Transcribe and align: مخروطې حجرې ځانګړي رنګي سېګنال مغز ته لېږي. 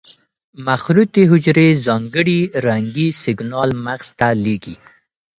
مخروطې 0.65 1.23
حجرې 1.31 1.67
ځانګړي 1.85 2.39
رنګي 2.65 3.07
سېګنال 3.21 3.69
مغز 3.85 4.09
ته 4.19 4.27
لېږي. 4.43 4.75